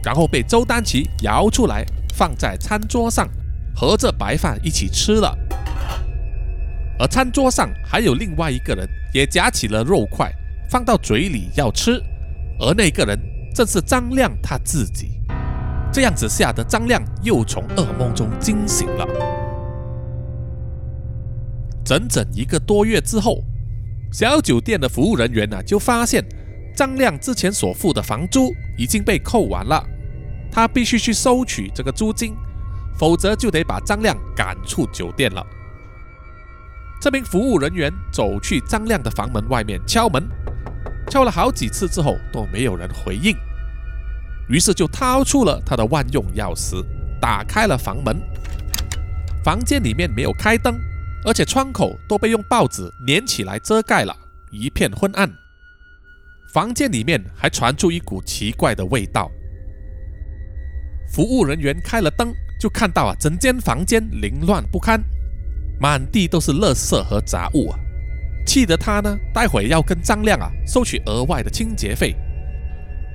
[0.05, 3.29] 然后被周丹琪舀出来放在餐桌上，
[3.75, 5.37] 和着白饭一起吃了。
[7.01, 10.33] 而餐桌上还有另外一个人，也夹起了肉块
[10.71, 12.01] 放到嘴里要吃，
[12.61, 13.19] 而那个人
[13.53, 15.21] 正是张亮他自己。
[15.93, 19.38] 这样子吓得张亮又从噩梦中惊醒了。
[21.89, 23.43] 整整一个多月之后，
[24.13, 26.23] 小酒店的服务人员呢就发现
[26.77, 29.83] 张亮之前所付的房租已经被扣完了，
[30.53, 32.37] 他必须去收取这个租金，
[32.99, 35.43] 否则就得把张亮赶出酒店了。
[37.01, 40.29] 这名服务人员走去张亮的房门外面敲门，
[41.09, 43.35] 敲了好几次之后都没有人回应，
[44.51, 46.85] 于是就掏出了他的万用钥匙，
[47.19, 48.21] 打开了房门。
[49.43, 50.79] 房间里面没有开灯，
[51.25, 54.17] 而且窗口都被用报纸粘起来遮盖了，
[54.51, 55.31] 一片昏暗。
[56.53, 59.31] 房间里面还传出一股奇怪的味道。
[61.13, 65.03] 服务人员开了灯，就看到啊，整间房间凌乱不堪。
[65.81, 67.79] 满地都是垃圾和杂物啊！
[68.47, 72.17] 气得他呢，待会要跟张亮啊收取额外的清洁费。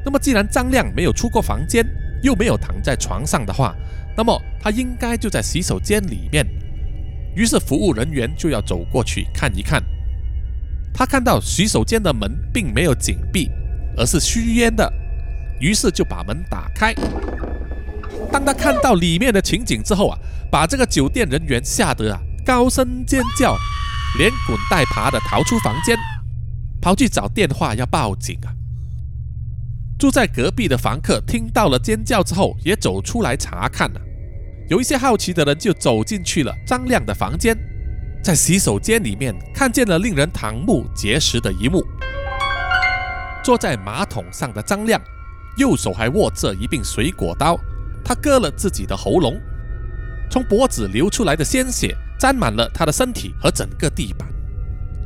[0.06, 1.86] 那么既然张亮没有出过房间，
[2.22, 3.76] 又没有躺在床上的话，
[4.16, 6.46] 那么他应该就在洗手间里面。
[7.36, 9.84] 于是服务人员就要走过去看一看。
[10.94, 13.50] 他看到洗手间的门并没有紧闭，
[13.98, 14.92] 而是虚掩的，
[15.60, 16.94] 于是就把门打开。
[18.32, 20.18] 当他看到里面的情景之后啊，
[20.52, 22.22] 把这个酒店人员吓得啊！
[22.46, 23.56] 高声尖叫，
[24.18, 25.98] 连滚带爬的逃出房间，
[26.82, 28.54] 跑去找电话要报警啊！
[29.98, 34.02] 住在隔壁的房客听到了尖叫之后，也走出来查看了。
[34.74, 37.56] 有一些好奇的人就走进去了张亮的房间，
[38.24, 41.86] 在洗手间里面看见了令人瞠目结舌的一幕：
[43.44, 45.00] 坐在马桶上的张亮，
[45.58, 47.56] 右手还握着一柄水果刀，
[48.04, 49.40] 他割了自己的喉咙，
[50.28, 51.96] 从脖子流出来的鲜血。
[52.18, 54.26] 沾满了他的身体和整个地板。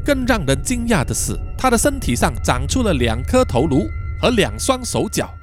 [0.05, 3.89] 更让人惊讶的是，他的身体上长出了两颗头颅
[4.21, 5.33] 和两双手脚，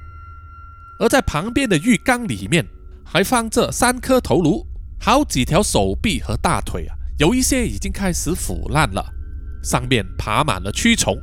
[0.97, 2.65] 而在旁边的浴缸里面
[3.07, 4.65] 还放着三颗头颅、
[4.99, 9.05] 好几条手臂和大腿啊，有一些已经开始腐烂了，
[9.63, 11.15] 上面爬满了蛆虫。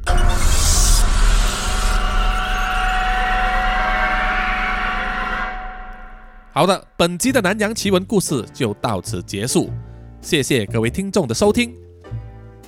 [6.54, 9.68] 好的，本集的南洋奇闻故事就到此结束。
[10.20, 11.74] 谢谢各位听众的收听，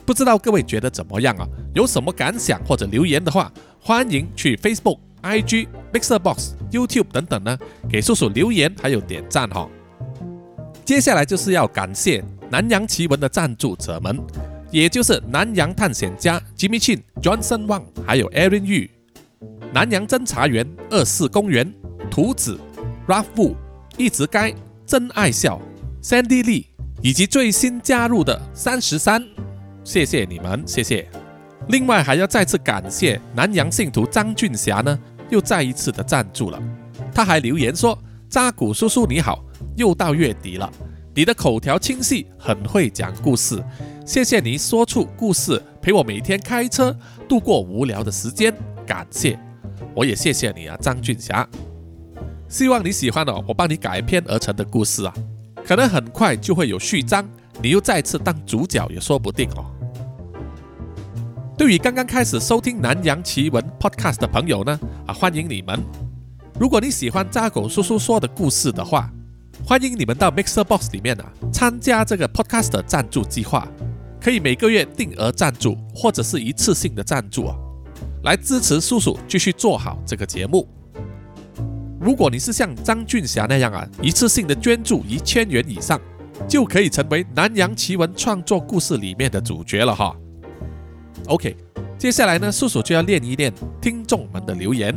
[0.05, 1.46] 不知道各位觉得怎么样啊？
[1.72, 3.50] 有什么感想或者留言的话，
[3.81, 7.58] 欢迎去 Facebook、IG、Mixer Box、YouTube 等等呢，
[7.88, 9.68] 给叔叔留言还有点赞哈。
[10.84, 14.20] 接下来就是要感谢南洋奇闻的赞助者们，
[14.70, 18.88] 也就是南洋探险家 Jimmy Chin、Johnson Wang，还有 Aaron Yu，
[19.72, 21.72] 南洋侦查员二四公园、
[22.10, 22.60] 图子、
[23.08, 23.54] Ralph Wu、
[23.96, 24.54] 一直该、
[24.87, 25.60] 真爱笑、
[26.02, 26.66] Sandy Lee。
[27.02, 29.22] 以及最新加入的三十三，
[29.84, 31.06] 谢谢你们，谢谢。
[31.68, 34.98] 另外还要再次感谢南洋信徒张俊霞呢，
[35.30, 36.62] 又再一次的赞助了。
[37.14, 39.44] 他还留言说：“扎古叔叔你好，
[39.76, 40.70] 又到月底了，
[41.14, 43.62] 你的口条清晰，很会讲故事，
[44.06, 46.96] 谢谢你说出故事，陪我每天开车
[47.28, 48.54] 度过无聊的时间，
[48.87, 49.38] 感谢。
[49.94, 51.48] 我也谢谢你啊，张俊霞。
[52.48, 55.14] 希望你喜欢哦，我帮你改编而成的故事啊。”
[55.64, 57.26] 可能很快就会有序章，
[57.62, 59.64] 你又再次当主角也说不定哦。
[61.57, 65.81] 对于刚刚开始收听南洋奇闻 Podcast 的朋友呢，啊，欢迎你们！
[66.59, 69.09] 如果你喜欢扎狗叔叔说的故事的话，
[69.64, 73.69] 欢迎你们到 Mixer Box 里面啊，参加这个 Podcast 的赞助计划，
[74.21, 77.55] 可以每个月定额赞助或者是一次性的赞助啊，
[78.25, 80.69] 来支持叔叔继续做好这个节目。
[82.00, 86.00] 如果你是像张俊霞那样啊，一次性的捐助一千元以上，
[86.48, 90.13] 就可以成为南洋奇闻创作故事里面的主角了哈。
[91.29, 91.56] OK，
[91.98, 94.94] 接下来呢，叔叔就要练一练听众们的留言。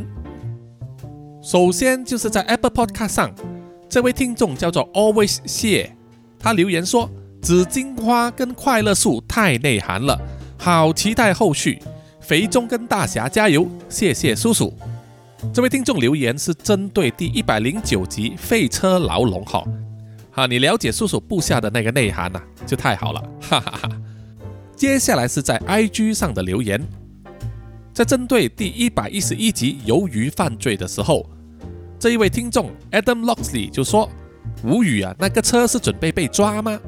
[1.42, 3.34] 首先就是在 Apple Podcast 上，
[3.88, 5.90] 这位听众叫做 Always 谢，
[6.38, 7.08] 他留言说
[7.40, 10.20] ：“紫荆花跟快乐树太内涵了，
[10.58, 11.80] 好期待后续。”
[12.20, 14.70] 肥中跟大侠加油，谢谢叔叔。
[15.54, 19.64] 这位听众留言是针对第一百零九集《废车牢笼》哈，
[20.30, 23.90] 好，你了解叔叔布下的那个内涵呐，就太好了，哈哈哈。
[24.78, 26.80] 接下来是在 IG 上的留言，
[27.92, 31.28] 在针对第一百一十一集鱿鱼犯罪的时候，
[31.98, 34.08] 这一位听众 Adam Loxley 就说
[34.62, 36.78] ：“无语啊，那个车是准备被抓吗？”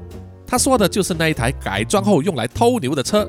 [0.47, 3.28] 他说的就是那一台改装后用来偷牛的车。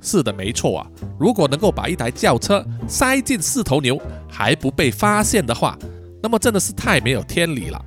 [0.00, 0.86] 是的，没错啊。
[1.18, 5.76] 如果能够把一台轿车塞进四头牛还不被发现的话，
[6.22, 7.84] 那么真的是太没有天理了。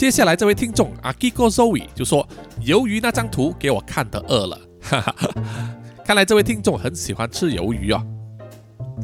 [0.00, 2.26] 接下来这位听众 Akiko Zoe 就说
[2.64, 5.14] ：“鱿鱼那张图给我看的饿了。”哈哈，
[6.02, 8.02] 看来这位听众很喜欢吃鱿鱼啊。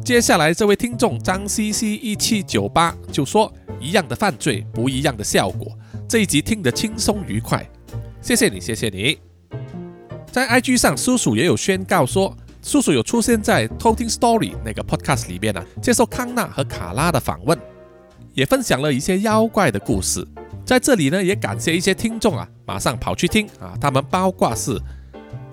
[0.03, 5.71] 接下来这位听众张 C C 一七九八就说：“一样的犯罪，不一样的效果。”
[6.09, 7.63] 这一集听得轻松愉快，
[8.19, 9.19] 谢谢你，谢谢你。
[10.31, 17.55] 在 IG 上，叔叔也有宣告说，叔叔有出现在偷听 Story 那个 Podcast 里面呢，接受康纳和卡拉的访问，
[18.33, 20.27] 也分享了一些妖怪的故事。
[20.67, 24.77] 在这里呢，也感谢一些听众啊，马上跑去听啊，他们包括是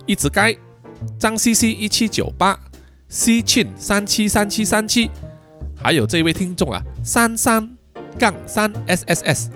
[0.06, 0.52] 一直该
[1.16, 2.58] 张 CC 一七九八。
[3.06, 5.08] C 庆三七三七三七，
[5.76, 7.76] 还有这位听众啊，三三
[8.18, 9.50] 杠三 S S S，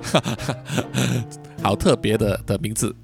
[1.61, 2.95] 好特别的的名字。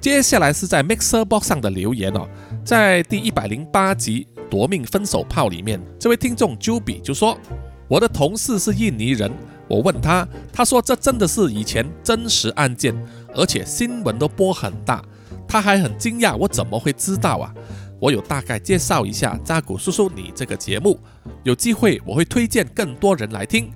[0.00, 2.26] 接下来是在 Mixer Box 上的留言哦，
[2.64, 7.38] 在第一百零八集《夺命分手炮》里面，这位听众 Juby 就说
[7.86, 9.30] ：“我的同事是印尼人，
[9.68, 12.94] 我问他，他说这真的是以前真实案件，
[13.34, 15.02] 而且新闻都播很大，
[15.48, 17.54] 他还很惊讶，我怎么会知道啊？”
[17.98, 21.00] 我有大概介绍一下扎古叔叔你这个节目，
[21.44, 23.70] 有机会我会推荐更多人来听，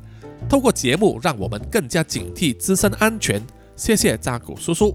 [0.47, 3.43] 透过节目让我们更加警惕自身安全。
[3.77, 4.95] 谢谢扎古叔叔，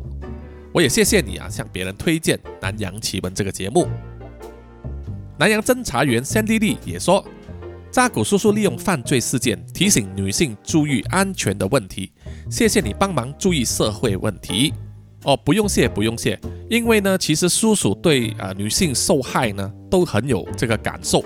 [0.71, 3.87] 我也谢谢你啊，向别人推荐《南洋奇闻》这个节目。
[5.39, 7.25] 南洋侦查员 Sandy Lee 也说，
[7.95, 12.11] 扎古叔叔利用犯罪事件提醒女性注意安全的问题，
[12.51, 14.73] 谢谢你帮忙注意社会问题。
[15.23, 16.37] 哦，不用谢，不用谢。
[16.69, 21.23] 因为呢，其实叔叔对啊女性受害呢都很有这个感受。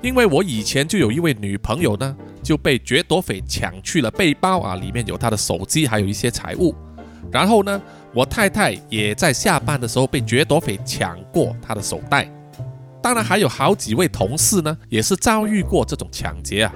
[0.00, 6.74] 因为我以前就有一位女朋友呢，就被掠夺匪抢去了背包啊，里面有她的手机，还有一些财物。
[7.30, 7.78] 然后呢，
[8.14, 12.26] 我太太也在下班的时候被掠夺匪抢过她的手袋。
[13.02, 16.74] 当然还有好几位同事呢，也是遭遇过这种抢劫啊，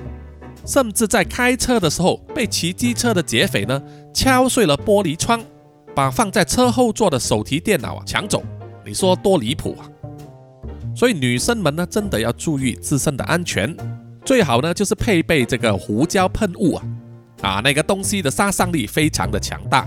[0.67, 3.83] 甚至在开车的时候被骑机车的劫匪呢
[4.15, 5.43] 敲碎了玻璃窗。
[5.95, 8.43] 把放在车后座的手提电脑啊抢走，
[8.83, 9.85] 你说多离谱啊！
[10.97, 13.77] 所以女生们呢，真的要注意自身的安全，
[14.25, 16.85] 最好呢就是配备这个胡椒喷雾啊，
[17.43, 19.87] 啊那个东西的杀伤力非常的强大。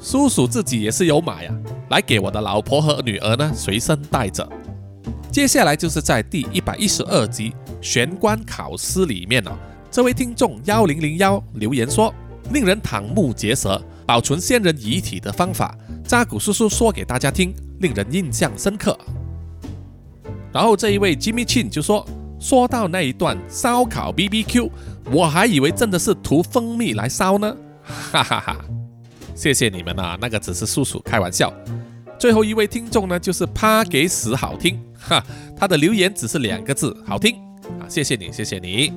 [0.00, 1.54] 叔叔自己也是有买啊，
[1.90, 4.44] 来给我的老婆和女儿呢随身带着。
[5.30, 9.50] 接下来就是在第一百一十二集玄关考试里面呢，
[9.90, 12.12] 这位听众幺零零幺留言说，
[12.52, 13.80] 令人瞠目结舌。
[14.06, 18.98] 保存先人遗体的方法，扎古叔叔说给大家听，令人印象深刻。
[20.50, 22.08] 然后这一位 Jimmy Chin 就说
[22.40, 24.70] ：“说到那一段烧烤 BBQ，
[25.12, 27.54] 我还以为真的是涂蜂蜜来烧呢。”
[27.84, 28.64] 哈哈哈！
[29.34, 31.52] 谢谢你们啊，那个只是叔叔开玩笑。
[32.18, 35.24] 最后一位听众呢，就是趴给死好听，哈，
[35.56, 37.36] 他的留言只是两个字，好听
[37.80, 38.92] 啊，谢谢你，谢谢你。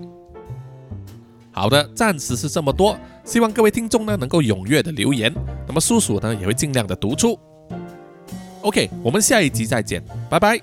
[1.52, 2.98] 好的，暂时是这么多。
[3.24, 5.32] 希望各位听众呢能够踊跃的留言，
[5.68, 7.38] 那么叔叔呢也会尽量的读出。
[8.62, 10.60] OK，我们下一集再见，拜拜。